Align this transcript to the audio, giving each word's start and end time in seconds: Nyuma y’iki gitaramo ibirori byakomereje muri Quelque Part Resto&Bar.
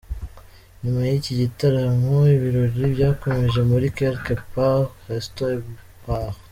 Nyuma 0.81 1.01
y’iki 1.09 1.33
gitaramo 1.41 2.15
ibirori 2.35 2.81
byakomereje 2.93 3.61
muri 3.71 3.87
Quelque 3.95 4.33
Part 4.51 4.89
Resto&Bar. 5.09 6.31